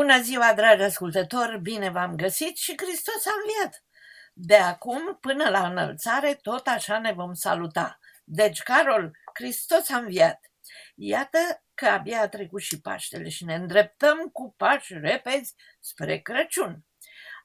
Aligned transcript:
Bună 0.00 0.20
ziua, 0.20 0.54
dragi 0.54 0.82
ascultători, 0.82 1.60
bine 1.60 1.90
v-am 1.90 2.16
găsit 2.16 2.56
și 2.56 2.74
Hristos 2.76 3.26
a 3.26 3.30
înviat. 3.40 3.84
De 4.32 4.56
acum 4.56 5.18
până 5.20 5.48
la 5.48 5.66
înălțare 5.66 6.34
tot 6.42 6.66
așa 6.66 6.98
ne 6.98 7.12
vom 7.12 7.32
saluta. 7.32 7.98
Deci, 8.24 8.62
Carol, 8.62 9.10
Hristos 9.34 9.90
a 9.90 9.96
înviat. 9.96 10.40
Iată 10.94 11.38
că 11.74 11.86
abia 11.86 12.20
a 12.20 12.28
trecut 12.28 12.60
și 12.60 12.80
Paștele 12.80 13.28
și 13.28 13.44
ne 13.44 13.54
îndreptăm 13.54 14.18
cu 14.32 14.54
pași 14.56 14.94
repezi 14.94 15.54
spre 15.80 16.18
Crăciun. 16.18 16.84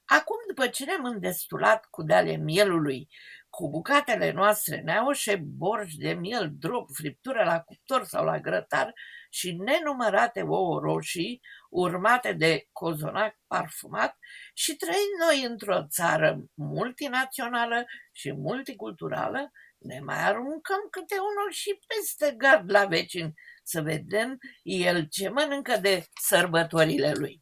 Acum, 0.05 0.37
după 0.47 0.67
ce 0.67 0.85
ne-am 0.85 1.05
îndestulat 1.05 1.85
cu 1.89 2.03
deale 2.03 2.35
mielului, 2.35 3.09
cu 3.55 3.69
bucatele 3.69 4.31
noastre 4.31 4.81
neaușe, 4.81 5.35
borși 5.35 5.97
de 5.97 6.13
miel, 6.13 6.51
drop, 6.59 6.89
friptură 6.93 7.43
la 7.43 7.59
cuptor 7.59 8.05
sau 8.05 8.25
la 8.25 8.39
grătar 8.39 8.93
și 9.29 9.51
nenumărate 9.51 10.41
ouă 10.41 10.79
roșii, 10.79 11.41
urmate 11.69 12.33
de 12.33 12.67
cozonac 12.71 13.35
parfumat 13.47 14.17
și 14.53 14.75
trăind 14.75 15.13
noi 15.19 15.51
într-o 15.51 15.87
țară 15.87 16.37
multinațională 16.53 17.85
și 18.11 18.31
multiculturală, 18.31 19.51
ne 19.77 19.99
mai 19.99 20.23
aruncăm 20.23 20.87
câte 20.91 21.15
unul 21.15 21.51
și 21.51 21.79
peste 21.87 22.35
gard 22.37 22.71
la 22.71 22.85
vecin 22.85 23.33
să 23.63 23.81
vedem 23.81 24.37
el 24.63 25.07
ce 25.07 25.29
mănâncă 25.29 25.77
de 25.77 26.05
sărbătorile 26.21 27.11
lui. 27.13 27.41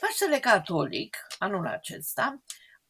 Paștele 0.00 0.38
catolic, 0.38 1.16
anul 1.38 1.66
acesta, 1.66 2.42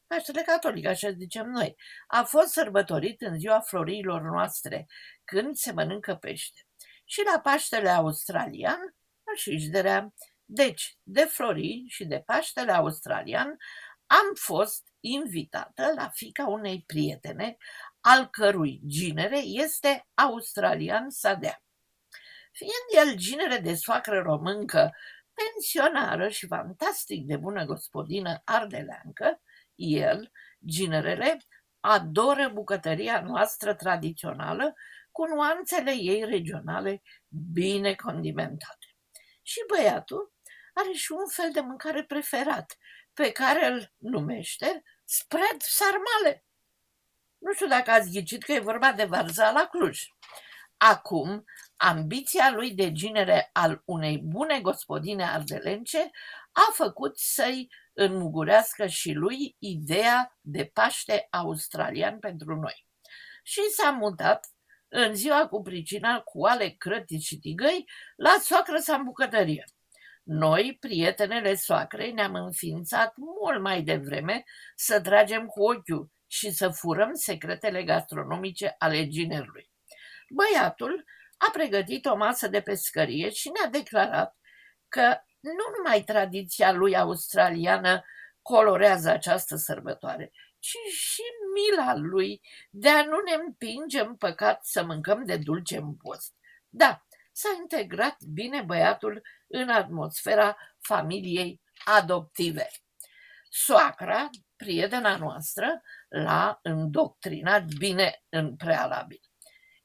Paștele 0.07 0.43
catolic, 0.43 0.87
așa 0.87 1.11
zicem 1.11 1.47
noi, 1.47 1.77
a 2.07 2.23
fost 2.23 2.49
sărbătorit 2.49 3.21
în 3.21 3.39
ziua 3.39 3.61
florilor 3.61 4.21
noastre, 4.21 4.87
când 5.25 5.57
se 5.57 5.73
mănâncă 5.73 6.15
pește. 6.15 6.61
Și 7.05 7.23
la 7.33 7.41
Paștele 7.41 7.89
australian, 7.89 8.79
și 9.37 9.51
își 9.51 9.71
Deci, 10.45 10.99
de 11.03 11.25
flori 11.25 11.85
și 11.89 12.05
de 12.05 12.23
Paștele 12.27 12.73
australian, 12.73 13.57
am 14.07 14.35
fost 14.35 14.87
invitată 15.01 15.93
la 15.97 16.09
fica 16.09 16.47
unei 16.47 16.85
prietene, 16.87 17.57
al 18.01 18.29
cărui 18.31 18.81
ginere 18.87 19.39
este 19.39 20.07
australian 20.15 21.11
sadea. 21.11 21.63
Fiind 22.53 23.07
el 23.09 23.17
ginere 23.17 23.59
de 23.59 23.75
soacră 23.75 24.21
româncă, 24.21 24.93
pensionară 25.33 26.29
și 26.29 26.47
fantastic 26.47 27.27
de 27.27 27.37
bună 27.37 27.65
gospodină 27.65 28.43
ardeleancă, 28.45 29.36
el, 29.77 30.33
ginerele, 30.67 31.39
adoră 31.81 32.49
bucătăria 32.49 33.21
noastră 33.21 33.75
tradițională 33.75 34.75
cu 35.11 35.27
nuanțele 35.27 35.91
ei 35.91 36.25
regionale 36.25 37.03
bine 37.29 37.95
condimentate. 37.95 38.87
Și 39.43 39.59
băiatul 39.69 40.33
are 40.75 40.93
și 40.93 41.13
un 41.13 41.29
fel 41.29 41.51
de 41.53 41.61
mâncare 41.61 42.05
preferat, 42.05 42.77
pe 43.13 43.33
care 43.33 43.67
îl 43.67 43.93
numește 43.97 44.83
spread 45.05 45.61
sarmale. 45.61 46.45
Nu 47.39 47.53
știu 47.53 47.67
dacă 47.67 47.91
ați 47.91 48.11
ghicit 48.11 48.43
că 48.43 48.53
e 48.53 48.59
vorba 48.59 48.93
de 48.93 49.05
varza 49.05 49.51
la 49.51 49.67
Cluj. 49.67 50.01
Acum, 50.77 51.45
ambiția 51.77 52.51
lui 52.51 52.75
de 52.75 52.93
ginere 52.93 53.51
al 53.53 53.83
unei 53.85 54.19
bune 54.19 54.61
gospodine 54.61 55.25
ardelence 55.25 56.11
a 56.57 56.73
făcut 56.73 57.19
să-i 57.19 57.69
înmugurească 57.93 58.87
și 58.87 59.13
lui 59.13 59.57
ideea 59.59 60.39
de 60.41 60.71
Paște 60.73 61.27
australian 61.31 62.19
pentru 62.19 62.55
noi. 62.55 62.87
Și 63.43 63.61
s-a 63.61 63.91
mutat 63.91 64.47
în 64.89 65.15
ziua 65.15 65.49
cu 65.49 65.63
pricina 65.63 66.21
cu 66.21 66.45
ale 66.45 66.69
crătii 66.69 67.21
și 67.21 67.39
tigăi 67.39 67.85
la 68.17 68.37
soacră 68.41 68.79
sa 68.79 68.95
în 68.95 69.05
bucătărie. 69.05 69.65
Noi, 70.23 70.77
prietenele 70.81 71.55
soacrei, 71.55 72.13
ne-am 72.13 72.35
înființat 72.35 73.13
mult 73.17 73.61
mai 73.61 73.83
devreme 73.83 74.45
să 74.77 75.01
tragem 75.01 75.47
cu 75.47 75.63
ochiul 75.63 76.11
și 76.27 76.51
să 76.51 76.69
furăm 76.69 77.15
secretele 77.15 77.83
gastronomice 77.83 78.75
ale 78.79 79.07
ginerului. 79.07 79.71
Băiatul 80.31 81.05
a 81.37 81.51
pregătit 81.53 82.07
o 82.07 82.17
masă 82.17 82.49
de 82.49 82.61
pescărie 82.61 83.31
și 83.31 83.51
ne-a 83.51 83.71
declarat 83.71 84.37
că 84.89 85.17
nu 85.41 85.77
numai 85.77 86.03
tradiția 86.03 86.73
lui 86.73 86.97
australiană 86.97 88.05
colorează 88.43 89.11
această 89.11 89.57
sărbătoare, 89.57 90.33
ci 90.59 90.77
și 90.93 91.23
mila 91.55 91.95
lui 91.95 92.41
de 92.71 92.89
a 92.89 93.05
nu 93.05 93.21
ne 93.21 93.33
împinge 93.45 94.01
în 94.01 94.17
păcat 94.17 94.65
să 94.65 94.85
mâncăm 94.85 95.25
de 95.25 95.37
dulce 95.37 95.77
în 95.77 95.97
post. 95.97 96.35
Da, 96.69 97.07
s-a 97.33 97.49
integrat 97.61 98.17
bine 98.33 98.63
băiatul 98.63 99.23
în 99.47 99.69
atmosfera 99.69 100.57
familiei 100.79 101.63
adoptive. 101.85 102.69
Soacra, 103.49 104.31
prietena 104.57 105.17
noastră, 105.17 105.83
l-a 106.09 106.59
îndoctrinat 106.63 107.65
bine 107.65 108.25
în 108.29 108.57
prealabil. 108.57 109.21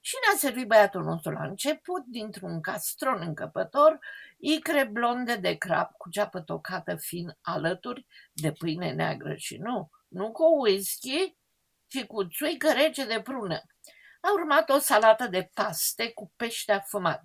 Și 0.04 0.16
ne-a 0.26 0.38
servit 0.38 0.68
băiatul 0.68 1.04
nostru 1.04 1.32
la 1.32 1.44
început, 1.44 2.06
dintr-un 2.06 2.62
castron 2.62 3.22
încăpător, 3.22 4.00
icre 4.38 4.84
blonde 4.84 5.36
de 5.36 5.54
crap 5.56 5.98
cu 5.98 6.10
ceapă 6.10 6.42
tocată 6.42 6.96
fin 6.96 7.38
alături 7.42 8.06
de 8.32 8.52
pâine 8.52 8.92
neagră 8.92 9.36
și 9.36 9.58
nu, 9.58 9.90
nu 10.08 10.32
cu 10.32 10.62
whisky, 10.62 11.36
ci 11.88 12.04
cu 12.06 12.28
țuică 12.28 12.72
rece 12.72 13.06
de 13.06 13.22
prună. 13.22 13.62
A 14.22 14.32
urmat 14.34 14.70
o 14.70 14.78
salată 14.78 15.28
de 15.28 15.50
paste 15.54 16.12
cu 16.12 16.34
pește 16.36 16.72
afumat, 16.72 17.24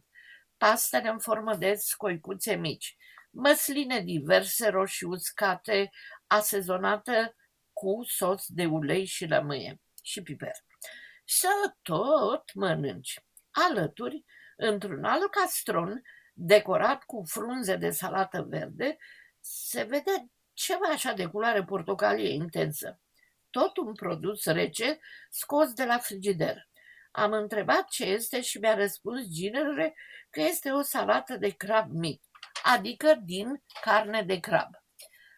pastele 0.57 1.09
în 1.09 1.19
formă 1.19 1.55
de 1.55 1.75
scoicuțe 1.75 2.55
mici, 2.55 2.97
măsline 3.31 4.01
diverse 4.01 4.69
roșii 4.69 5.07
uscate, 5.07 5.91
asezonată 6.27 7.37
cu 7.73 8.03
sos 8.07 8.45
de 8.49 8.67
ulei 8.67 9.05
și 9.05 9.27
lămâie 9.27 9.81
și 10.03 10.23
piper 10.23 10.65
să 11.27 11.75
tot 11.83 12.55
mănânci. 12.55 13.25
Alături, 13.51 14.25
într-un 14.57 15.05
alt 15.05 15.31
castron, 15.31 16.03
decorat 16.33 17.03
cu 17.03 17.25
frunze 17.27 17.77
de 17.77 17.91
salată 17.91 18.47
verde, 18.49 18.97
se 19.41 19.83
vede 19.83 20.31
ceva 20.53 20.87
așa 20.93 21.13
de 21.13 21.27
culoare 21.27 21.65
portocalie 21.65 22.29
intensă. 22.29 23.01
Tot 23.51 23.77
un 23.77 23.95
produs 23.95 24.45
rece 24.45 24.99
scos 25.31 25.73
de 25.73 25.85
la 25.85 25.99
frigider. 25.99 26.69
Am 27.11 27.33
întrebat 27.33 27.89
ce 27.89 28.05
este 28.05 28.41
și 28.41 28.59
mi-a 28.59 28.75
răspuns 28.75 29.27
ginerele 29.29 29.95
că 30.31 30.41
este 30.41 30.71
o 30.71 30.83
salată 30.83 31.37
de 31.37 31.51
crab 31.51 31.91
mic, 31.91 32.23
adică 32.63 33.21
din 33.25 33.63
carne 33.81 34.23
de 34.23 34.41
crab. 34.41 34.71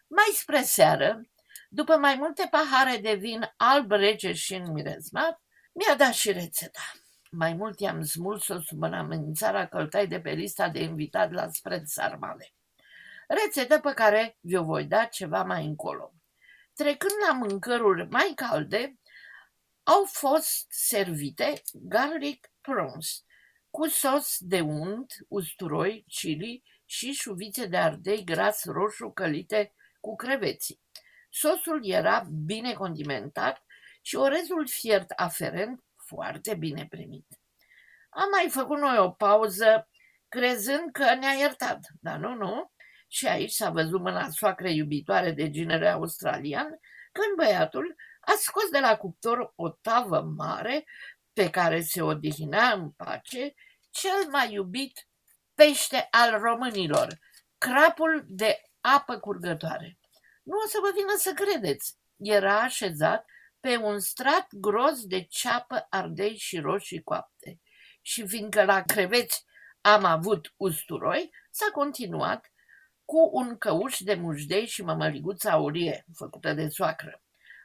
Mai 0.07 0.31
spre 0.33 0.61
seară, 0.61 1.21
după 1.69 1.97
mai 1.97 2.15
multe 2.15 2.47
pahare 2.51 2.97
de 2.97 3.13
vin 3.13 3.53
alb 3.57 3.91
rece 3.91 4.33
și 4.33 4.53
înmirezmat, 4.53 5.41
mi-a 5.79 5.95
dat 5.95 6.13
și 6.13 6.31
rețeta. 6.31 6.81
Mai 7.31 7.53
mult 7.53 7.79
i-am 7.79 8.03
smuls-o 8.03 8.59
sub 8.61 8.83
amenințarea 8.83 9.67
căltai 9.67 10.07
de 10.07 10.19
pe 10.19 10.31
lista 10.31 10.69
de 10.69 10.79
invitat 10.79 11.31
la 11.31 11.49
spread 11.49 11.85
sarmale. 11.85 12.53
Rețetă 13.27 13.79
pe 13.79 13.93
care 13.93 14.37
vi-o 14.39 14.63
voi 14.63 14.85
da 14.85 15.05
ceva 15.05 15.43
mai 15.43 15.65
încolo. 15.65 16.13
Trecând 16.73 17.11
la 17.27 17.33
mâncăruri 17.33 18.07
mai 18.09 18.31
calde, 18.35 18.99
au 19.83 20.05
fost 20.05 20.65
servite 20.69 21.61
garlic 21.73 22.51
prawns 22.61 23.23
cu 23.69 23.87
sos 23.87 24.37
de 24.39 24.59
unt, 24.59 25.13
usturoi, 25.27 26.05
chili 26.07 26.63
și 26.85 27.11
șuvițe 27.11 27.65
de 27.65 27.77
ardei 27.77 28.23
gras 28.23 28.65
roșu 28.65 29.09
călite 29.09 29.73
cu 29.99 30.15
creveții. 30.15 30.81
Sosul 31.29 31.79
era 31.83 32.27
bine 32.45 32.73
condimentat 32.73 33.63
și 34.01 34.15
orezul 34.15 34.67
fiert 34.67 35.11
aferent 35.15 35.83
foarte 36.07 36.55
bine 36.55 36.87
primit. 36.89 37.27
Am 38.09 38.29
mai 38.31 38.49
făcut 38.49 38.79
noi 38.79 38.97
o 38.97 39.11
pauză 39.11 39.89
crezând 40.27 40.91
că 40.91 41.15
ne-a 41.15 41.31
iertat, 41.31 41.79
dar 42.01 42.17
nu, 42.17 42.33
nu. 42.33 42.71
Și 43.07 43.27
aici 43.27 43.51
s-a 43.51 43.69
văzut 43.69 44.01
mâna 44.01 44.29
soacră 44.29 44.67
iubitoare 44.67 45.31
de 45.31 45.49
genere 45.49 45.89
australian, 45.89 46.79
când 47.11 47.35
băiatul 47.35 47.95
a 48.19 48.31
scos 48.37 48.69
de 48.69 48.79
la 48.79 48.97
cuptor 48.97 49.53
o 49.55 49.69
tavă 49.69 50.21
mare 50.21 50.85
pe 51.33 51.49
care 51.49 51.81
se 51.81 52.01
odihnea 52.01 52.71
în 52.71 52.89
pace 52.89 53.53
cel 53.89 54.29
mai 54.31 54.53
iubit 54.53 55.07
pește 55.55 56.07
al 56.11 56.39
românilor, 56.39 57.07
crapul 57.57 58.25
de 58.27 58.61
apă 58.81 59.17
curgătoare. 59.17 59.97
Nu 60.43 60.57
o 60.57 60.67
să 60.67 60.77
vă 60.81 60.91
vină 60.95 61.13
să 61.17 61.33
credeți, 61.33 61.97
era 62.17 62.59
așezat 62.59 63.25
pe 63.59 63.77
un 63.77 63.99
strat 63.99 64.47
gros 64.51 65.05
de 65.05 65.21
ceapă, 65.29 65.85
ardei 65.89 66.37
și 66.37 66.59
roșii 66.59 67.03
coapte. 67.03 67.59
Și 68.01 68.27
fiindcă 68.27 68.63
la 68.63 68.81
creveți 68.81 69.45
am 69.81 70.03
avut 70.03 70.53
usturoi, 70.57 71.33
s-a 71.51 71.71
continuat 71.71 72.51
cu 73.05 73.29
un 73.31 73.57
căuș 73.57 73.99
de 73.99 74.13
mușdei 74.13 74.65
și 74.65 74.83
mămăliguță 74.83 75.49
aurie, 75.49 76.05
făcută 76.15 76.53
de 76.53 76.67
soacră. 76.67 77.21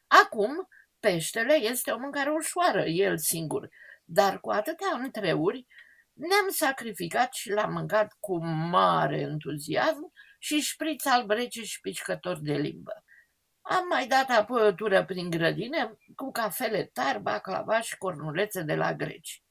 Acum, 0.07 0.69
peștele 1.01 1.55
este 1.55 1.91
o 1.91 1.99
mâncare 1.99 2.31
ușoară, 2.31 2.85
el 2.85 3.19
singur, 3.19 3.69
dar 4.05 4.41
cu 4.41 4.51
atâtea 4.51 4.99
întreuri 5.03 5.67
ne-am 6.13 6.49
sacrificat 6.49 7.33
și 7.33 7.51
l-am 7.51 7.73
mâncat 7.73 8.17
cu 8.21 8.45
mare 8.45 9.21
entuziasm 9.21 10.13
și 10.39 10.61
șpriț 10.61 11.05
alb 11.05 11.31
rece 11.31 11.63
și 11.63 11.81
pișcător 11.81 12.39
de 12.41 12.53
limbă. 12.53 13.04
Am 13.67 13.87
mai 13.89 14.07
dat 14.07 14.31
apoi 14.31 14.63
o 14.63 14.73
tură 14.73 15.05
prin 15.05 15.31
grădine 15.31 15.99
cu 16.17 16.31
cafele 16.31 16.85
tari, 16.85 17.21
baclava 17.21 17.81
și 17.81 17.97
cornulețe 17.97 18.63
de 18.63 18.75
la 18.75 18.95
greci. 18.95 19.43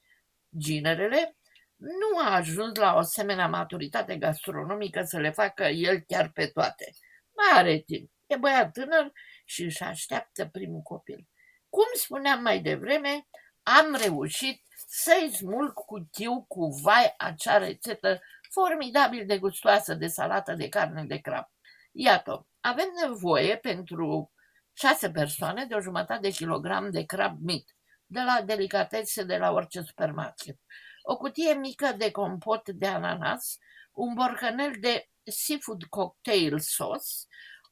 Ginerele 0.58 1.36
nu 1.76 2.18
a 2.18 2.34
ajuns 2.34 2.78
la 2.78 2.94
o 2.94 2.98
asemenea 2.98 3.48
maturitate 3.48 4.16
gastronomică 4.16 5.02
să 5.02 5.18
le 5.18 5.30
facă 5.30 5.64
el 5.64 6.00
chiar 6.00 6.28
pe 6.28 6.46
toate. 6.46 6.90
Mai 7.36 7.60
are 7.60 7.78
timp, 7.78 8.10
e 8.26 8.36
băiat 8.36 8.72
tânăr 8.72 9.12
și 9.44 9.62
își 9.62 9.82
așteaptă 9.82 10.46
primul 10.46 10.80
copil. 10.80 11.28
Cum 11.68 11.86
spuneam 11.94 12.42
mai 12.42 12.60
devreme, 12.60 13.26
am 13.62 13.96
reușit 14.02 14.62
să-i 14.86 15.32
smulg 15.32 15.72
cu 15.72 16.00
tiu 16.00 16.44
cu 16.48 16.66
vai 16.82 17.14
acea 17.18 17.58
rețetă 17.58 18.20
formidabil 18.50 19.26
de 19.26 19.38
gustoasă 19.38 19.94
de 19.94 20.06
salată 20.06 20.52
de 20.52 20.68
carne 20.68 21.04
de 21.04 21.16
crab. 21.16 21.53
Iată, 21.96 22.46
avem 22.60 22.88
nevoie 23.02 23.56
pentru 23.56 24.32
șase 24.72 25.10
persoane 25.10 25.64
de 25.64 25.74
o 25.74 25.80
jumătate 25.80 26.20
de 26.20 26.30
kilogram 26.30 26.90
de 26.90 27.04
crab 27.04 27.40
mit, 27.40 27.76
de 28.06 28.20
la 28.20 28.42
delicatese 28.42 29.22
de 29.22 29.36
la 29.36 29.50
orice 29.50 29.80
supermarket, 29.80 30.60
o 31.02 31.16
cutie 31.16 31.52
mică 31.52 31.92
de 31.96 32.10
compot 32.10 32.68
de 32.68 32.86
ananas, 32.86 33.58
un 33.92 34.14
borcanel 34.14 34.72
de 34.80 35.08
seafood 35.24 35.84
cocktail 35.84 36.58
sauce, 36.58 37.08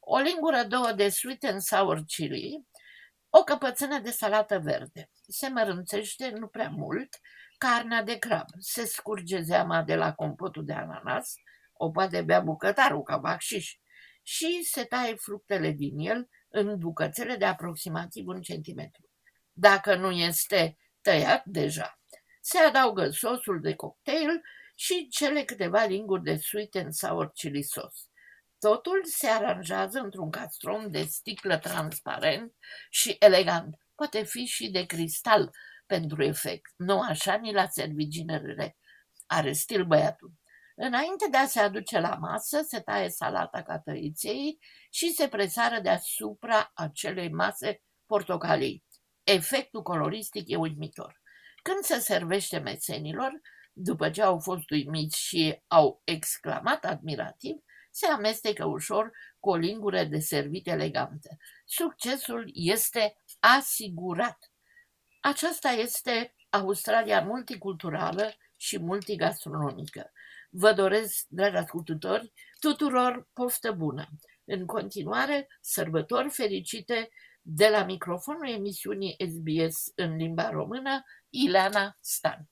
o 0.00 0.18
lingură 0.18 0.62
două 0.62 0.92
de 0.92 1.08
sweet 1.08 1.44
and 1.44 1.60
sour 1.60 2.02
chili, 2.06 2.66
o 3.30 3.44
căpățână 3.44 3.98
de 3.98 4.10
salată 4.10 4.58
verde. 4.58 5.10
Se 5.28 5.48
mărânțește 5.48 6.30
nu 6.30 6.46
prea 6.46 6.68
mult 6.68 7.20
carnea 7.58 8.02
de 8.02 8.18
crab. 8.18 8.46
Se 8.58 8.84
scurge 8.84 9.40
zeama 9.40 9.82
de 9.82 9.94
la 9.94 10.14
compotul 10.14 10.64
de 10.64 10.72
ananas, 10.72 11.34
o 11.72 11.90
poate 11.90 12.22
bea 12.22 12.40
bucătarul 12.40 13.02
ca 13.02 13.16
bacșiș, 13.16 13.76
și 14.22 14.62
se 14.64 14.84
taie 14.84 15.14
fructele 15.14 15.70
din 15.70 15.98
el 15.98 16.28
în 16.48 16.78
bucățele 16.78 17.36
de 17.36 17.44
aproximativ 17.44 18.26
un 18.26 18.40
centimetru. 18.40 19.10
Dacă 19.52 19.94
nu 19.94 20.10
este 20.10 20.78
tăiat 21.00 21.44
deja, 21.44 22.00
se 22.40 22.58
adaugă 22.58 23.10
sosul 23.10 23.60
de 23.60 23.74
cocktail 23.74 24.42
și 24.74 25.08
cele 25.08 25.42
câteva 25.42 25.84
linguri 25.84 26.22
de 26.22 26.36
sweet 26.36 26.74
and 26.74 26.92
sour 26.92 27.32
chili 27.32 27.62
sauce. 27.62 28.00
Totul 28.58 29.04
se 29.04 29.26
aranjează 29.26 29.98
într-un 29.98 30.30
castron 30.30 30.90
de 30.90 31.02
sticlă 31.02 31.58
transparent 31.58 32.54
și 32.90 33.16
elegant. 33.18 33.76
Poate 33.94 34.22
fi 34.22 34.44
și 34.44 34.70
de 34.70 34.84
cristal 34.84 35.50
pentru 35.86 36.22
efect. 36.22 36.72
Nu 36.76 37.00
așa 37.00 37.34
ni 37.34 37.52
l-a 37.52 37.68
servit 37.68 38.08
ginerele. 38.08 38.76
Are 39.26 39.52
stil 39.52 39.84
băiatul. 39.84 40.32
Înainte 40.84 41.28
de 41.30 41.36
a 41.36 41.46
se 41.46 41.60
aduce 41.60 41.98
la 41.98 42.14
masă, 42.14 42.62
se 42.62 42.80
taie 42.80 43.08
salata 43.08 43.62
catăriței 43.62 44.58
și 44.90 45.12
se 45.12 45.28
presară 45.28 45.80
deasupra 45.80 46.70
acelei 46.74 47.32
mase 47.32 47.82
portocalii. 48.06 48.84
Efectul 49.24 49.82
coloristic 49.82 50.48
e 50.48 50.56
uimitor. 50.56 51.20
Când 51.62 51.78
se 51.82 51.98
servește 51.98 52.58
mesenilor, 52.58 53.40
după 53.72 54.10
ce 54.10 54.22
au 54.22 54.38
fost 54.38 54.70
uimiți 54.70 55.20
și 55.20 55.62
au 55.66 56.02
exclamat 56.04 56.84
admirativ, 56.84 57.56
se 57.90 58.06
amestecă 58.06 58.64
ușor 58.64 59.10
cu 59.38 59.50
o 59.50 59.56
lingură 59.56 60.04
de 60.04 60.18
servit 60.18 60.66
elegantă. 60.66 61.36
Succesul 61.64 62.50
este 62.52 63.16
asigurat. 63.40 64.38
Aceasta 65.20 65.68
este 65.68 66.34
Australia 66.50 67.20
multiculturală 67.20 68.34
și 68.56 68.78
multigastronomică. 68.78 70.12
Vă 70.54 70.72
doresc, 70.72 71.26
dragi 71.28 71.56
ascultători, 71.56 72.32
tuturor 72.60 73.28
poftă 73.32 73.72
bună. 73.72 74.08
În 74.44 74.66
continuare, 74.66 75.46
sărbători 75.60 76.30
fericite 76.30 77.08
de 77.42 77.68
la 77.68 77.84
microfonul 77.84 78.48
emisiunii 78.48 79.16
SBS 79.28 79.92
în 79.94 80.16
limba 80.16 80.50
română, 80.50 81.02
Ileana 81.30 81.96
Stan. 82.00 82.51